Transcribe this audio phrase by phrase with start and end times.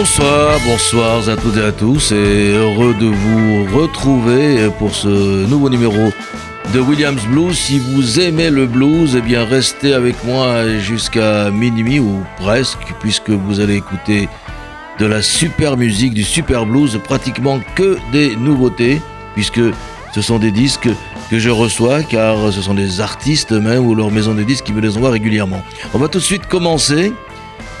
[0.00, 5.08] Bonsoir, bonsoir à toutes et à tous et heureux de vous retrouver pour ce
[5.48, 6.12] nouveau numéro
[6.72, 7.58] de Williams Blues.
[7.58, 13.30] Si vous aimez le blues, eh bien restez avec moi jusqu'à minuit ou presque puisque
[13.30, 14.28] vous allez écouter
[15.00, 19.02] de la super musique, du super blues, pratiquement que des nouveautés
[19.34, 19.62] puisque
[20.14, 20.90] ce sont des disques
[21.28, 24.72] que je reçois car ce sont des artistes même ou leur maison de disques qui
[24.72, 25.64] me les envoient régulièrement.
[25.92, 27.12] On va tout de suite commencer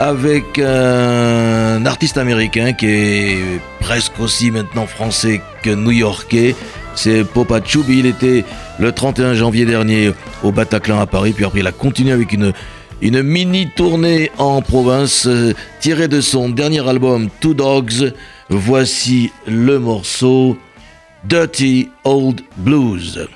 [0.00, 6.54] avec un artiste américain qui est presque aussi maintenant français que new-yorkais.
[6.94, 8.00] C'est Popa Chubby.
[8.00, 8.44] Il était
[8.78, 12.52] le 31 janvier dernier au Bataclan à Paris, puis après il a continué avec une,
[13.00, 18.12] une mini tournée en province euh, tirée de son dernier album Two Dogs.
[18.50, 20.58] Voici le morceau
[21.24, 23.28] Dirty Old Blues.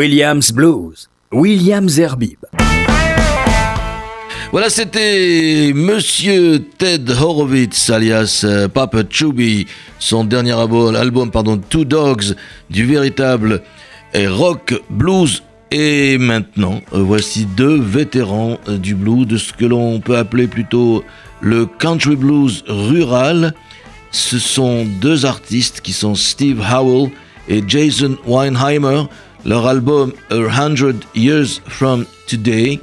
[0.00, 2.38] Williams Blues, Williams Herbib.
[4.50, 9.66] Voilà, c'était Monsieur Ted Horowitz, alias euh, Papa Chubby,
[9.98, 12.34] son dernier album, pardon, Two Dogs,
[12.70, 13.60] du véritable
[14.14, 15.42] euh, rock blues.
[15.70, 21.04] Et maintenant, euh, voici deux vétérans du blues, de ce que l'on peut appeler plutôt
[21.42, 23.52] le country blues rural.
[24.12, 27.10] Ce sont deux artistes qui sont Steve Howell
[27.50, 29.02] et Jason Weinheimer.
[29.44, 32.80] Leur album A Hundred Years From Today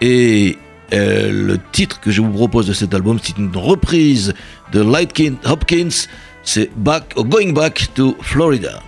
[0.00, 0.58] et
[0.92, 4.34] euh, le titre que je vous propose de cet album, c'est une reprise
[4.72, 6.06] de Lightkin Hopkins,
[6.42, 8.82] c'est Back, Going Back to Florida.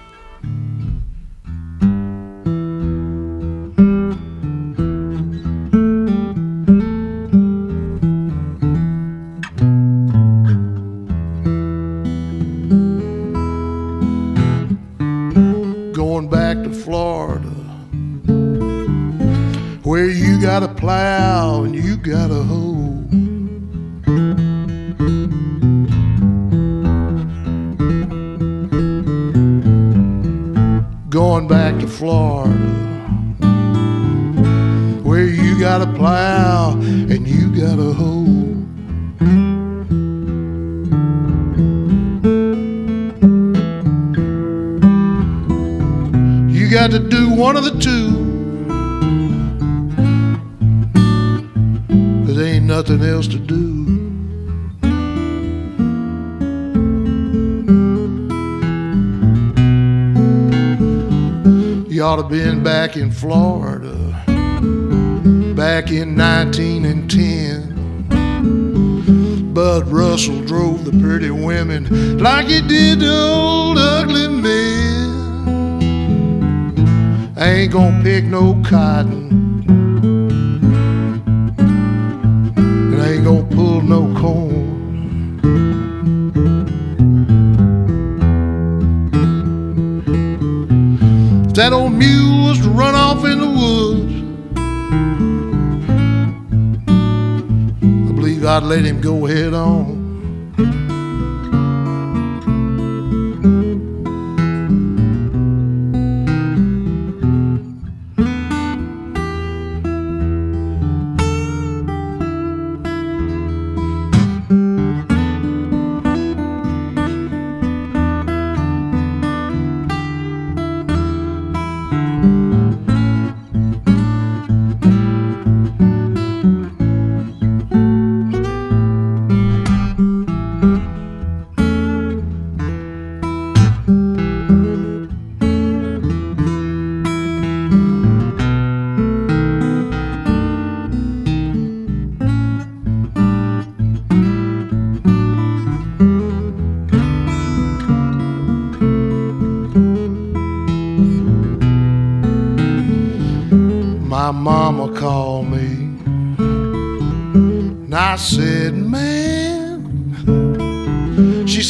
[72.47, 73.16] Like he did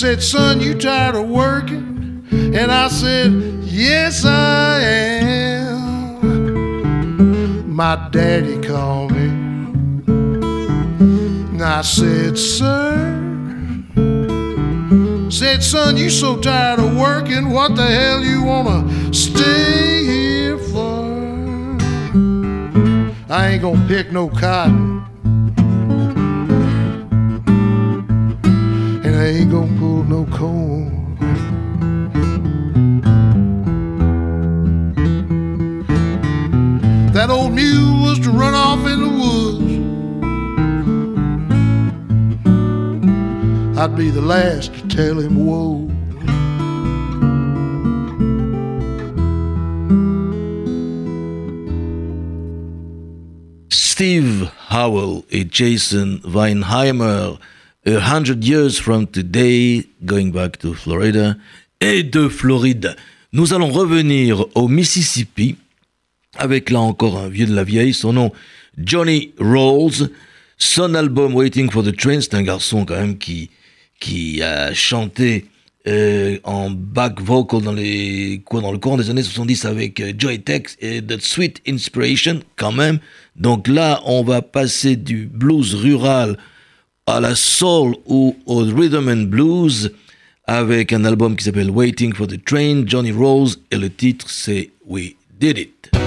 [0.06, 2.24] said, Son, you tired of working?
[2.30, 3.32] And I said,
[3.64, 6.22] Yes, I am.
[7.68, 9.26] My daddy called me.
[10.06, 12.94] And I said, Sir,
[15.28, 21.02] said, Son, you so tired of working, what the hell you wanna stay here for?
[23.28, 24.85] I ain't gonna pick no cotton.
[30.36, 31.16] Corn.
[37.14, 39.56] That old mule was to run off in the woods.
[43.78, 45.88] I'd be the last to tell him whoa.
[53.70, 57.38] Steve Howell et Jason Weinheimer
[57.88, 61.36] A Hundred Years from Today, Going Back to Florida.
[61.80, 62.96] Et de Floride,
[63.32, 65.54] nous allons revenir au Mississippi
[66.36, 68.32] avec là encore un vieux de la vieille, son nom
[68.76, 70.10] Johnny Rolls.
[70.58, 73.50] Son album Waiting for the Train, c'est un garçon quand même qui,
[74.00, 75.46] qui a chanté
[75.86, 80.12] euh, en back vocal dans, les, quoi, dans le courant des années 70 avec euh,
[80.18, 82.98] Joy Tex et The Sweet Inspiration quand même.
[83.36, 86.36] Donc là, on va passer du blues rural
[87.06, 89.92] à la soul ou au rhythm and blues
[90.46, 94.70] avec un album qui s'appelle Waiting for the Train, Johnny Rose, et le titre c'est
[94.86, 96.05] We Did It.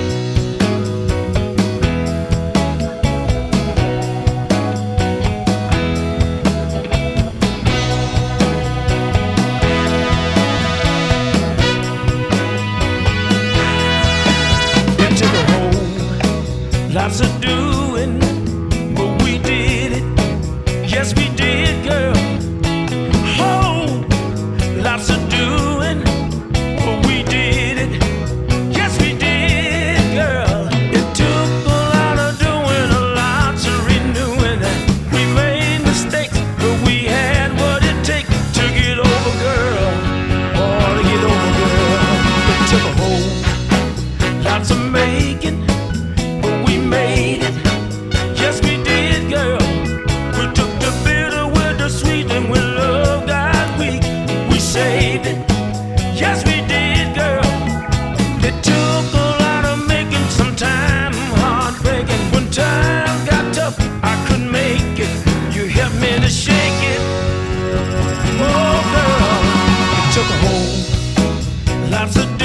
[71.92, 72.38] Lots of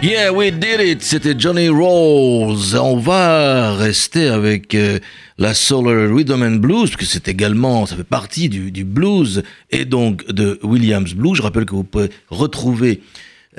[0.00, 1.02] Yeah, we did it.
[1.02, 2.76] C'était Johnny Rolls.
[2.80, 5.00] On va rester avec euh,
[5.38, 9.84] la Solar Rhythm and Blues, que c'est également, ça fait partie du, du, blues et
[9.84, 11.36] donc de Williams Blues.
[11.36, 13.00] Je rappelle que vous pouvez retrouver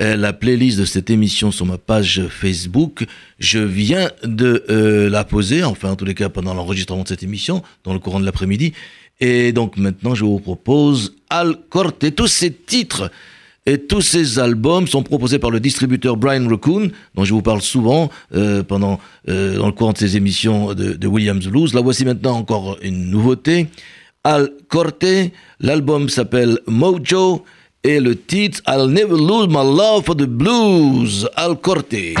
[0.00, 3.04] euh, la playlist de cette émission sur ma page Facebook.
[3.38, 7.22] Je viens de euh, la poser, enfin en tous les cas pendant l'enregistrement de cette
[7.22, 8.72] émission, dans le courant de l'après-midi.
[9.20, 13.10] Et donc maintenant, je vous propose Al Corte, tous ces titres
[13.66, 17.60] et tous ces albums sont proposés par le distributeur Brian Raccoon, dont je vous parle
[17.60, 18.98] souvent euh, pendant
[19.28, 21.74] euh, dans le courant de ces émissions de, Williams Blues.
[21.74, 23.68] La voici maintenant encore une nouveauté.
[24.24, 25.06] Al Corte,
[25.60, 27.44] l'album s'appelle Mojo
[27.84, 31.28] et le titre I'll Never Lose My Love for the Blues.
[31.36, 32.14] Al Corte.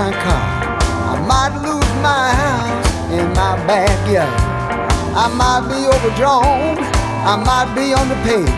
[0.00, 0.44] My car.
[1.12, 4.32] I might lose my house in my backyard.
[5.24, 6.78] I might be overdrawn.
[7.32, 8.48] I might be on the underpaid.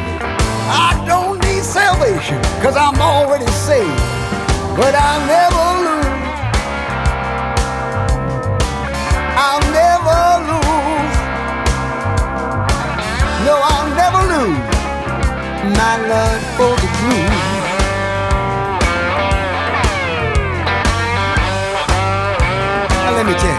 [0.86, 4.04] I don't need salvation, cause I'm already saved.
[4.78, 6.14] But I'll never lose.
[9.44, 10.20] I'll never
[10.50, 11.16] lose.
[13.46, 14.66] No, I'll never lose
[15.80, 17.61] my love for the blues.
[23.22, 23.58] Let me tell you.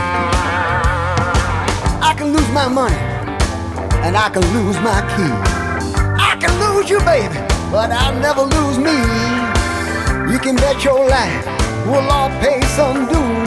[2.04, 2.98] I can lose my money,
[4.04, 5.32] and I can lose my key.
[6.20, 7.40] I can lose you, baby,
[7.72, 8.98] but I'll never lose me.
[10.32, 11.46] You can bet your life
[11.88, 13.43] we'll all pay some dues.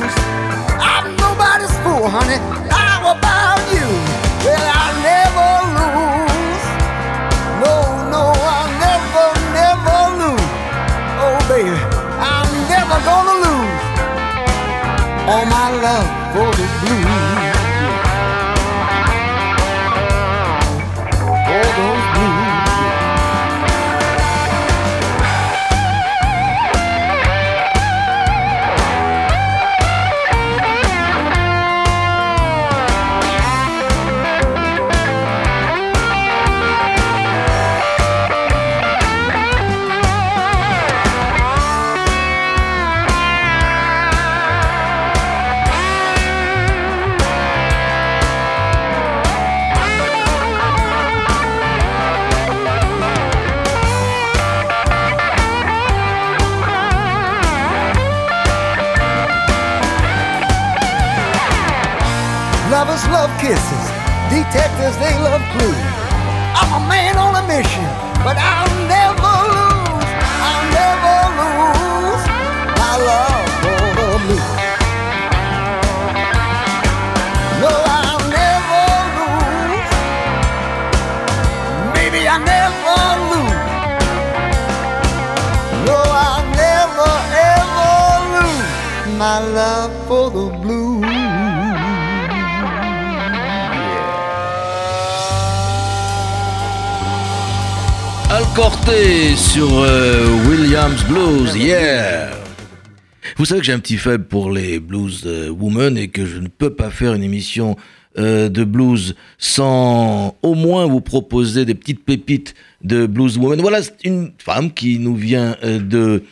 [103.66, 106.88] J'ai un petit faible pour les blues euh, women et que je ne peux pas
[106.88, 107.74] faire une émission
[108.16, 113.60] euh, de blues sans au moins vous proposer des petites pépites de blues women.
[113.60, 116.22] Voilà une femme qui nous vient euh, de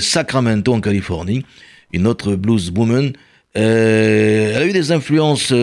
[0.00, 1.44] Sacramento en Californie,
[1.92, 3.12] une autre blues woman.
[3.54, 5.54] Elle a eu des influences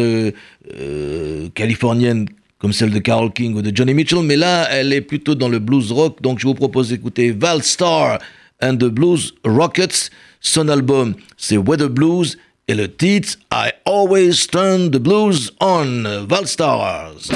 [1.53, 5.35] californiennes comme celle de Carole King ou de Johnny Mitchell, mais là, elle est plutôt
[5.35, 8.17] dans le blues rock, donc je vous propose d'écouter Val Star
[8.61, 10.09] and the Blues Rockets.
[10.41, 16.47] Son album, c'est Weather Blues, et le titre, I Always Turn the Blues On, Val
[16.47, 17.29] Stars.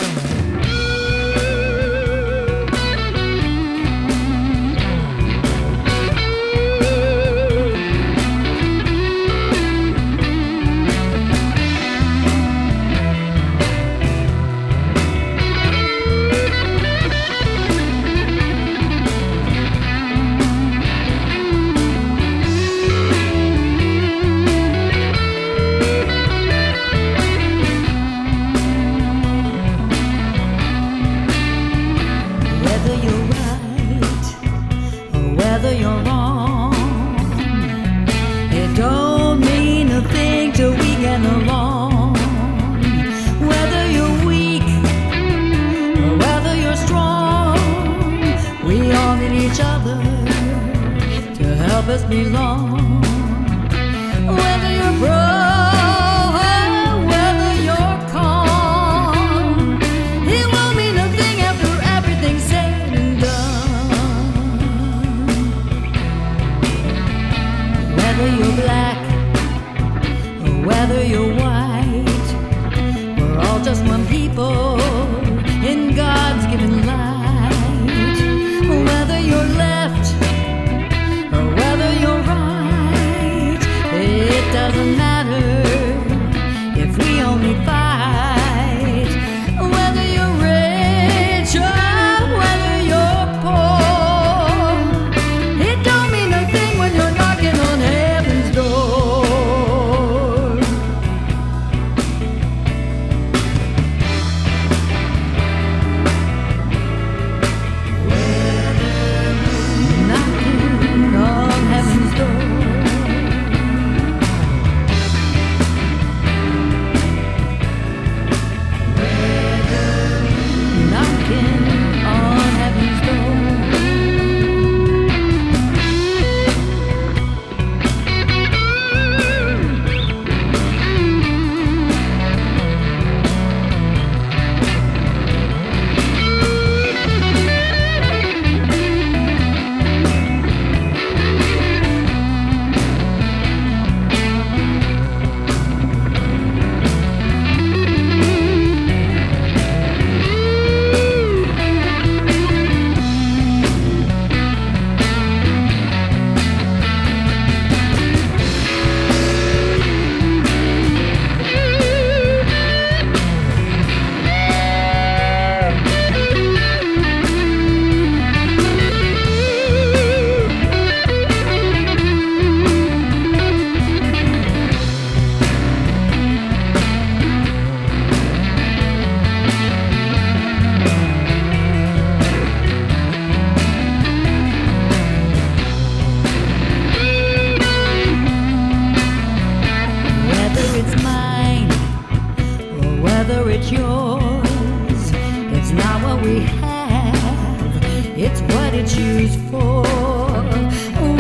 [198.24, 199.82] It's what it's used for.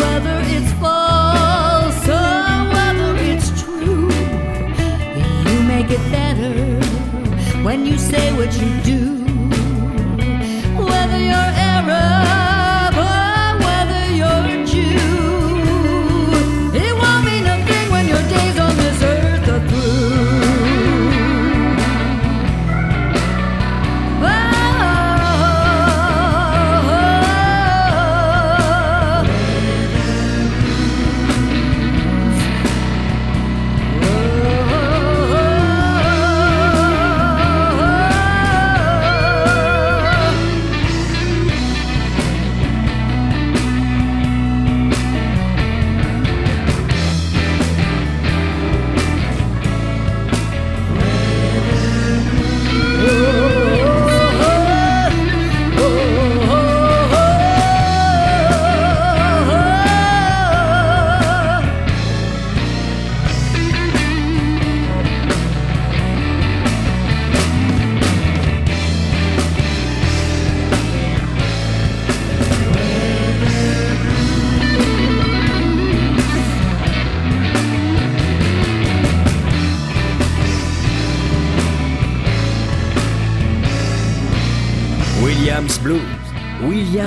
[0.02, 4.10] Whether it's false or whether it's true,
[5.50, 6.54] you make it better
[7.64, 9.01] when you say what you do.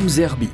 [0.09, 0.51] Zerbib.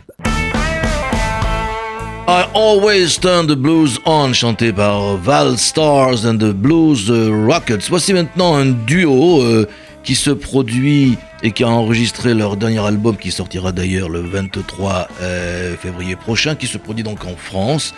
[2.28, 7.88] I Always Turn the Blues On, chanté par Val Stars and the Blues Rockets.
[7.88, 9.66] Voici maintenant un duo euh,
[10.04, 15.08] qui se produit et qui a enregistré leur dernier album qui sortira d'ailleurs le 23
[15.20, 17.94] euh, février prochain, qui se produit donc en France.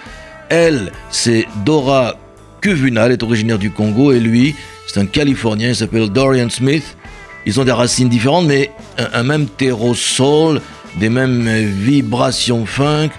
[0.49, 2.17] Elle, c'est Dora
[2.62, 4.55] Kuvuna, elle est originaire du Congo et lui,
[4.87, 6.97] c'est un Californien, il s'appelle Dorian Smith.
[7.45, 10.61] Ils ont des racines différentes, mais un, un même terreau soul,
[10.96, 13.11] des mêmes vibrations funk,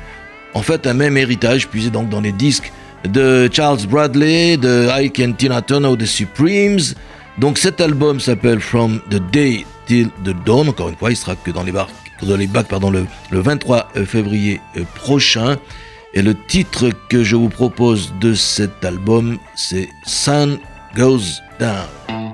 [0.53, 2.71] en fait un même héritage puisé donc dans les disques
[3.07, 6.79] de Charles Bradley, de Ike and Tina Turner ou Supremes.
[7.38, 10.69] Donc cet album s'appelle From the Day Till the Dawn.
[10.69, 11.89] Encore une fois, il sera que dans les, bar-
[12.21, 15.57] dans les bacs pardon, le, le 23 février euh, prochain.
[16.13, 20.59] Et le titre que je vous propose de cet album, c'est Sun
[20.95, 22.33] Goes Down.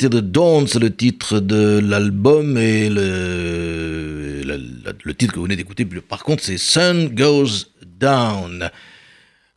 [0.00, 4.42] From the Dawn, c'est le titre de l'album et le,
[5.16, 7.66] titre que vous venez d'écouter, par contre, c'est Sun Goes
[8.00, 8.70] Down.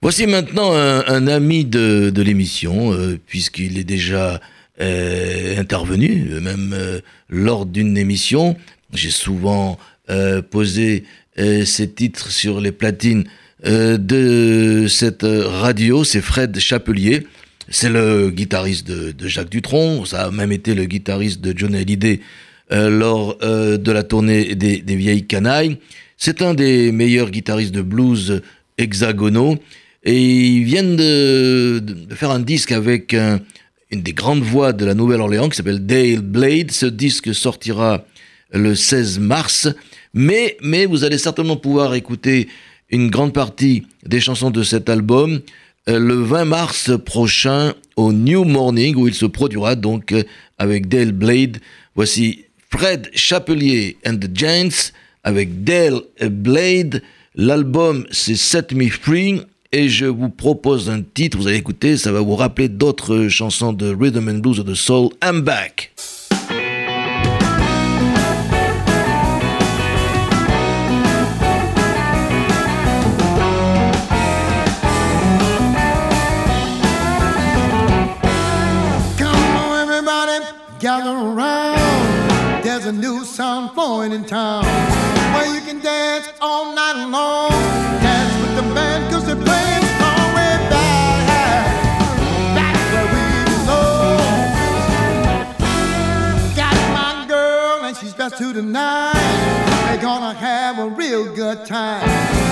[0.02, 4.40] Voici maintenant un, ami de, l'émission, euh, puisqu'il est déjà
[4.80, 8.56] euh, intervenu, même euh, lors d'une émission.
[8.94, 9.80] J'ai souvent
[10.52, 11.04] posé
[11.38, 13.26] ces titres sur les platines
[13.66, 17.28] de cette radio, c'est Fred Chapelier.
[17.70, 22.22] C'est le guitariste de, Jacques Dutronc, ça a même été le guitariste de John Hallyday
[22.72, 25.78] lors de la tournée des, vieilles canailles.
[26.18, 28.42] C'est un des meilleurs guitaristes de blues
[28.78, 29.58] hexagonaux.
[30.04, 33.42] Et ils viennent de, faire un disque avec un,
[33.92, 36.72] une des grandes voix de la Nouvelle-Orléans qui s'appelle Dale Blade.
[36.72, 38.06] Ce disque sortira
[38.52, 39.68] le 16 mars.
[40.14, 42.48] Mais, mais vous allez certainement pouvoir écouter
[42.90, 45.40] une grande partie des chansons de cet album euh,
[45.88, 50.24] le 20 mars prochain au New Morning où il se produira donc euh,
[50.58, 51.58] avec Dale Blade.
[51.96, 54.92] Voici Fred Chapelier and the Giants
[55.24, 57.02] avec Dale Blade.
[57.36, 62.12] L'album c'est Set Me Free et je vous propose un titre, vous allez écouter, ça
[62.12, 65.10] va vous rappeler d'autres chansons de rhythm and blues ou de soul.
[65.24, 65.92] I'm back.
[80.80, 82.64] Gather around.
[82.64, 84.64] There's a new sound flowing in town
[85.34, 87.50] where you can dance all night long.
[88.02, 91.68] Dance with the band, cause they're playing all way back.
[92.56, 94.18] Back where we belong.
[96.56, 99.14] Got my girl, and she's best to tonight.
[99.88, 102.06] They're gonna have a real good time.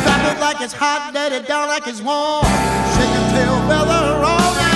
[0.04, 2.44] Drop it like it's hot, let it down like it's warm.
[2.96, 4.75] Shake tail feather all night.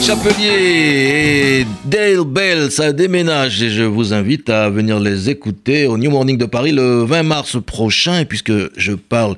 [0.00, 5.98] Chapelier et Dale Bell, ça déménage et je vous invite à venir les écouter au
[5.98, 8.20] New Morning de Paris le 20 mars prochain.
[8.20, 9.36] Et puisque je parle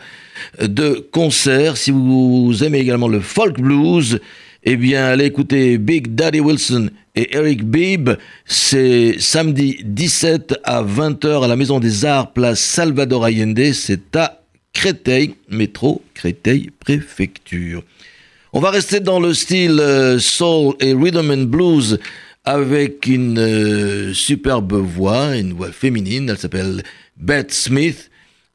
[0.61, 4.21] de concert, si vous aimez également le folk blues,
[4.63, 8.11] eh bien allez écouter Big Daddy Wilson et Eric Bibb.
[8.47, 13.73] C'est samedi 17 à 20h à la Maison des Arts, place Salvador Allende.
[13.73, 14.41] C'est à
[14.73, 17.83] Créteil, métro Créteil Préfecture.
[18.57, 21.99] On va rester dans le style euh, soul et rhythm and blues
[22.45, 26.29] avec une euh, superbe voix, une voix féminine.
[26.31, 26.85] Elle s'appelle
[27.17, 28.13] Beth Smith.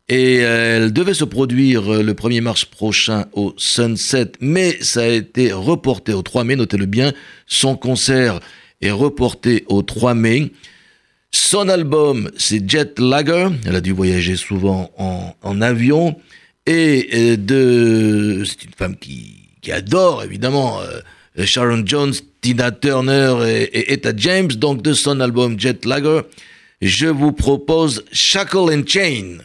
[0.07, 5.07] Et euh, elle devait se produire le 1er mars prochain au Sunset, mais ça a
[5.07, 7.11] été reporté au 3 mai, notez-le bien,
[7.45, 8.39] son concert
[8.81, 10.53] est reporté au 3 mai.
[11.31, 16.15] Son album, c'est Jet Lager, elle a dû voyager souvent en, en avion,
[16.65, 18.43] et de...
[18.45, 24.11] c'est une femme qui, qui adore évidemment euh, Sharon Jones, Tina Turner et, et Etta
[24.15, 26.21] James, donc de son album Jet Lager,
[26.81, 29.39] je vous propose Shackle and Chain.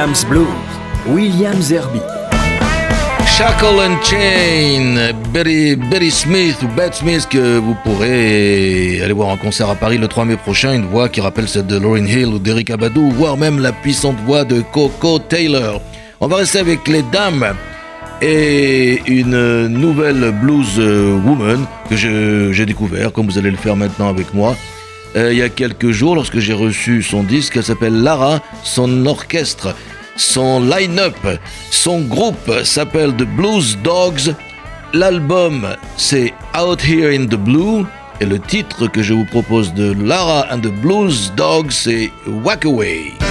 [0.00, 0.46] Williams Blues,
[1.08, 2.00] Williams Herbie.
[3.26, 9.68] Shackle and Chain, Betty, Smith ou Bette Smith que vous pourrez aller voir en concert
[9.68, 12.38] à Paris le 3 mai prochain, une voix qui rappelle celle de Lauryn Hill ou
[12.38, 15.82] d'Eric Abadou, voire même la puissante voix de Coco Taylor.
[16.20, 17.54] On va rester avec les dames
[18.22, 24.08] et une nouvelle blues euh, woman que j'ai découvert, comme vous allez le faire maintenant
[24.08, 24.56] avec moi.
[25.16, 29.06] euh, il y a quelques jours, lorsque j'ai reçu son disque, elle s'appelle Lara, son
[29.06, 29.74] orchestre,
[30.20, 31.16] son line-up,
[31.70, 34.34] son groupe s'appelle The Blues Dogs.
[34.92, 35.66] L'album,
[35.96, 37.84] c'est Out Here in the Blue.
[38.20, 42.66] Et le titre que je vous propose de Lara and the Blues Dogs, c'est Walk
[42.66, 43.29] Away.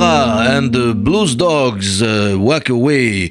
[0.00, 3.30] And the Blues Dogs, euh, Walk Away.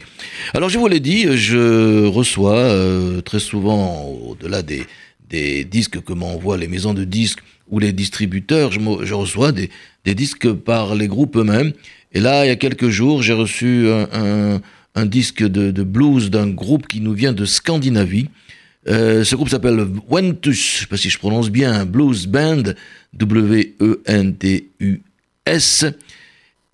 [0.54, 4.86] Alors je vous l'ai dit, je reçois euh, très souvent, au-delà des,
[5.30, 7.40] des disques que m'envoient les maisons de disques
[7.70, 9.70] ou les distributeurs, je, reçois des,
[10.04, 11.72] des disques par les groupes eux-mêmes.
[12.14, 14.60] Et là, il y a quelques jours, j'ai reçu un,
[14.96, 18.28] un- disque de, blues d'un groupe qui nous vient de Scandinavie.
[18.90, 22.64] Euh, ce groupe s'appelle Ventus, je sais pas si je prononce bien, Blues Band,
[23.14, 23.78] W-E-N-T-U-S.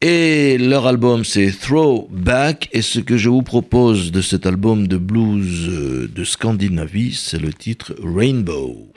[0.05, 2.67] Et leur album c'est Throwback.
[2.73, 7.39] Et ce que je vous propose de cet album de blues euh, de Scandinavie, c'est
[7.39, 8.89] le titre Rainbow.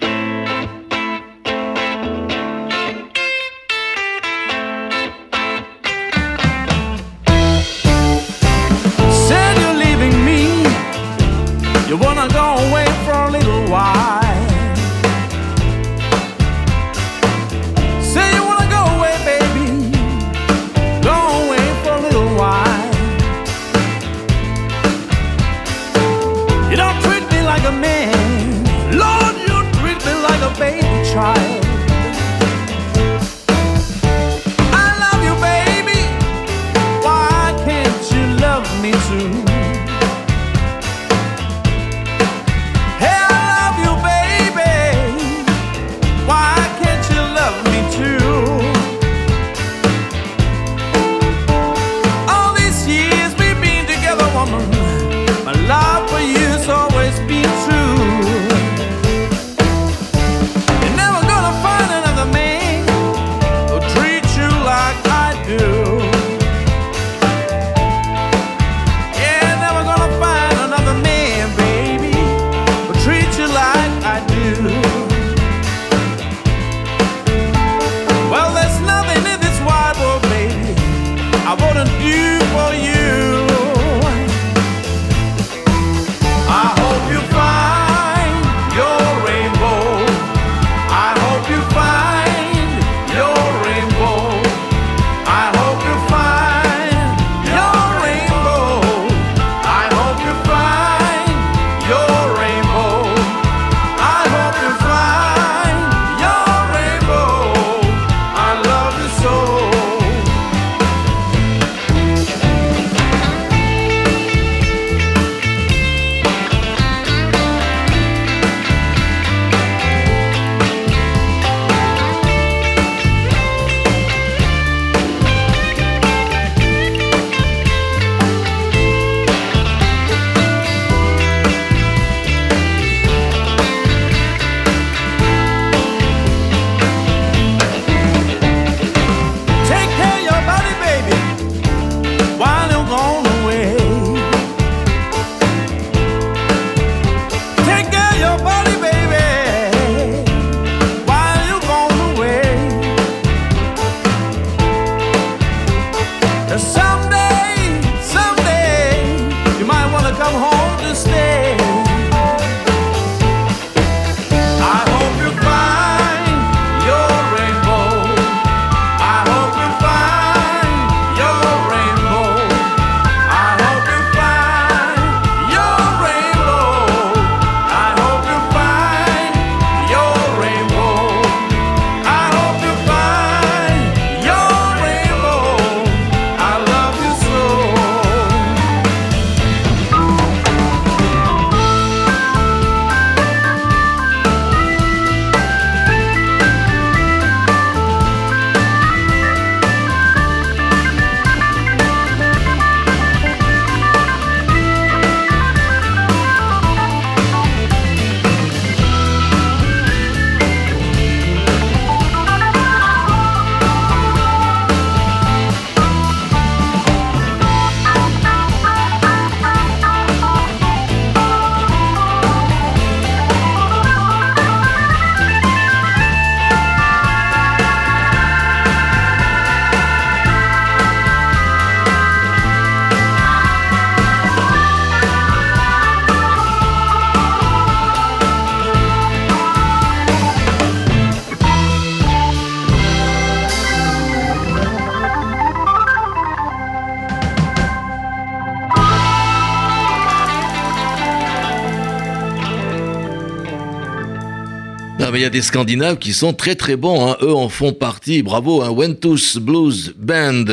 [255.37, 257.11] Des Scandinaves qui sont très très bons.
[257.11, 257.19] Hein.
[257.21, 258.23] Eux en font partie.
[258.23, 258.75] Bravo, un hein.
[258.75, 260.45] Ventus Blues Band.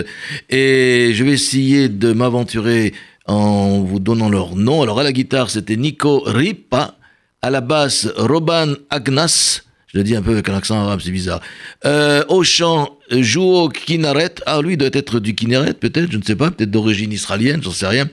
[0.50, 2.94] Et je vais essayer de m'aventurer
[3.26, 4.82] en vous donnant leur nom.
[4.82, 6.98] Alors à la guitare, c'était Nico Ripa.
[7.42, 9.62] À la basse, Roban Agnas.
[9.88, 11.40] Je le dis un peu avec un accent arabe, c'est bizarre.
[11.86, 14.36] Euh, au chant, Jouo Kinaret.
[14.46, 17.72] Ah, lui doit être du Kineret, peut-être, je ne sais pas, peut-être d'origine israélienne, j'en
[17.72, 18.10] sais rien.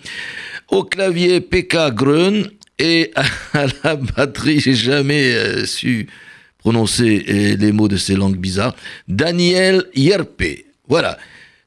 [0.68, 2.49] Au clavier, Pekka Grön.
[2.79, 3.11] Et
[3.55, 6.07] à la batterie, j'ai jamais euh, su
[6.61, 8.75] prononcer euh, les mots de ces langues bizarres.
[9.09, 10.65] Daniel Yerpe.
[10.89, 11.19] Voilà.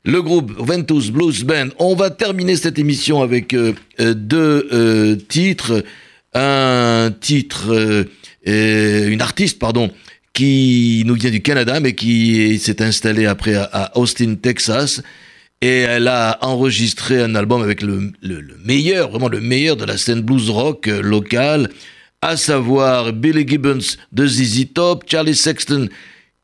[0.06, 1.70] Le groupe Ventus Blues Band.
[1.80, 5.84] On va terminer cette émission avec euh, deux titres.
[6.36, 8.08] Un titre,
[8.44, 9.92] une artiste, pardon,
[10.34, 15.04] qui nous vient du Canada, mais qui s'est installée après à Austin, Texas
[15.64, 18.12] et elle a enregistré un album avec le,
[18.66, 21.70] meilleur, vraiment le meilleur de la scène blues rock euh, locale,
[22.24, 25.90] à savoir Billy Gibbons de ZZ Top, Charlie Sexton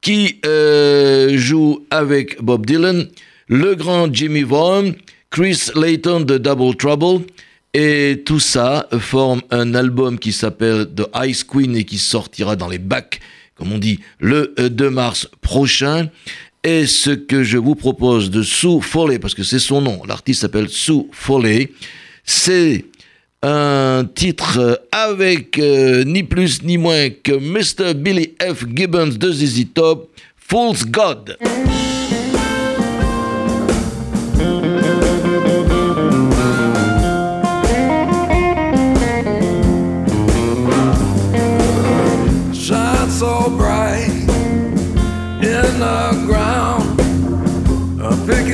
[0.02, 3.08] qui euh, joue avec Bob Dylan,
[3.48, 4.92] le grand Jimmy Vaughan,
[5.30, 7.26] Chris Layton de Double Trouble,
[7.74, 12.68] et tout ça forme un album qui s'appelle The Ice Queen et qui sortira dans
[12.68, 13.22] les bacs,
[13.56, 16.10] comme on dit, le 2 euh, mars prochain.
[16.66, 20.42] Et ce que je vous propose de Sue Foley, parce que c'est son nom, l'artiste
[20.42, 21.72] s'appelle Sue Foley,
[22.26, 22.84] c'est
[23.42, 27.94] un titre avec euh, ni plus ni moins que Mr.
[27.94, 28.66] Billy F.
[28.76, 31.38] Gibbons de ZZ Top, Fool's God.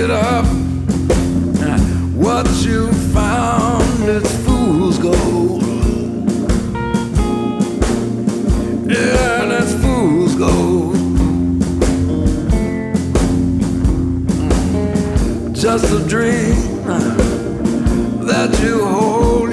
[0.06, 0.46] it up.
[2.16, 2.95] What you
[15.78, 16.86] Just a dream
[18.26, 19.52] that you hold,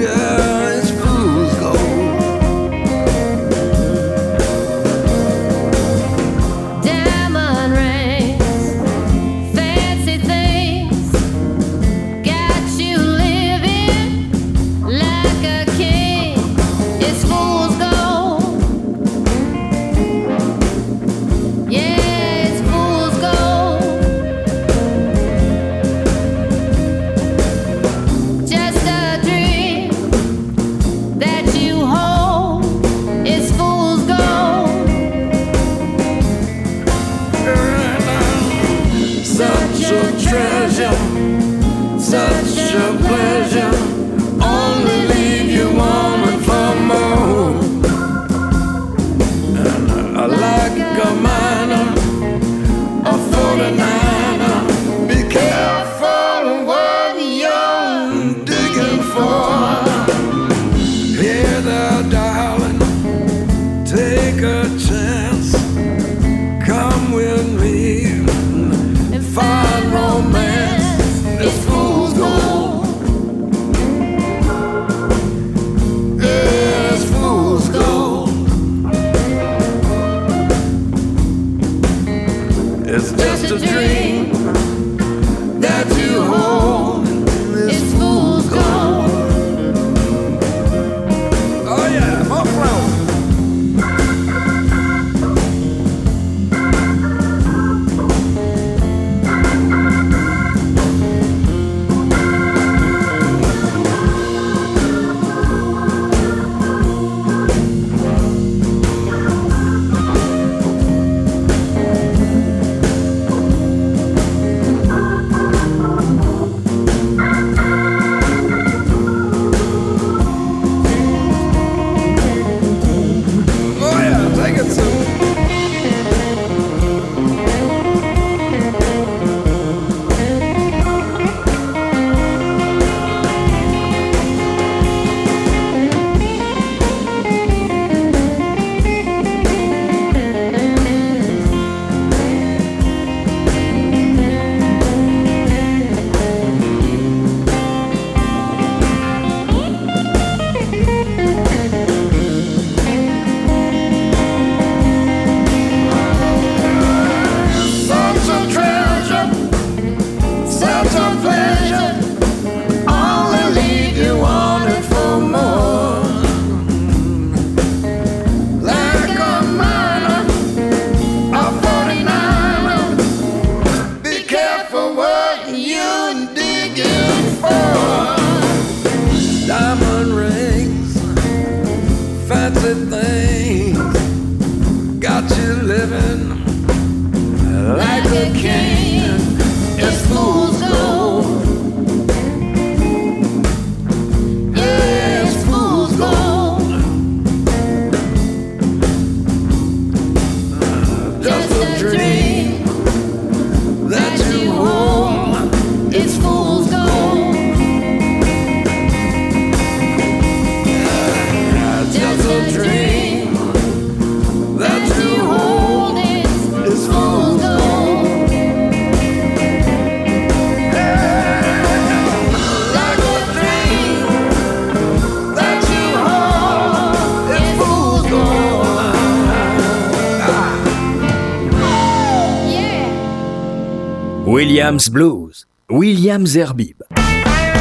[234.35, 236.81] Williams Blues, Williams Herbib.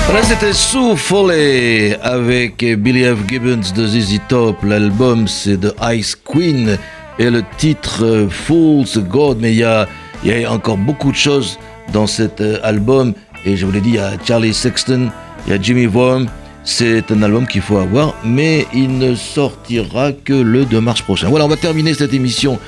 [0.06, 3.28] Voilà, c'était Sue Foley avec Billy F.
[3.28, 4.56] Gibbons de ZZ Top.
[4.62, 6.78] L'album, c'est The Ice Queen
[7.18, 9.36] et le titre euh, Fool's God.
[9.38, 9.86] Mais il y a,
[10.24, 11.58] y a encore beaucoup de choses
[11.92, 13.12] dans cet euh, album.
[13.44, 15.10] Et je vous l'ai dit, il y a Charlie Sexton,
[15.46, 16.24] il y a Jimmy Vaughan.
[16.64, 21.28] C'est un album qu'il faut avoir, mais il ne sortira que le 2 mars prochain.
[21.28, 22.58] Voilà, on va terminer cette émission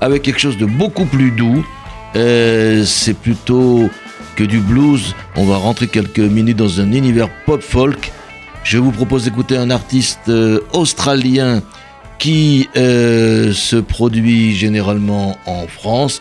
[0.00, 1.64] avec quelque chose de beaucoup plus doux.
[2.16, 3.88] Euh, c'est plutôt
[4.36, 5.14] que du blues.
[5.36, 8.12] On va rentrer quelques minutes dans un univers pop folk.
[8.64, 11.62] Je vous propose d'écouter un artiste euh, australien
[12.18, 16.20] qui euh, se produit généralement en France.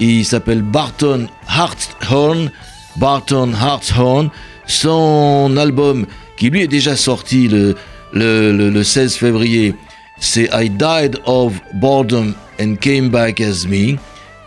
[0.00, 2.50] Il s'appelle Barton Hartshorn.
[2.96, 4.30] Barton Hartshorn.
[4.66, 6.06] Son album,
[6.36, 9.76] qui lui est déjà sorti le 16 février,
[10.18, 13.96] c'est I Died of Boredom and Came Back as Me.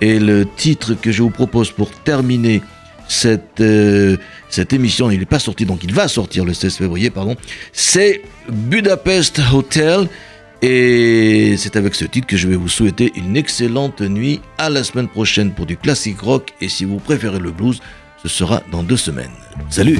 [0.01, 2.61] Et le titre que je vous propose pour terminer
[3.07, 4.17] cette, euh,
[4.49, 7.35] cette émission, il n'est pas sorti, donc il va sortir le 16 février, pardon,
[7.73, 10.07] c'est Budapest Hotel.
[10.61, 14.41] Et c'est avec ce titre que je vais vous souhaiter une excellente nuit.
[14.57, 16.53] À la semaine prochaine pour du classique rock.
[16.59, 17.79] Et si vous préférez le blues,
[18.21, 19.31] ce sera dans deux semaines.
[19.69, 19.99] Salut!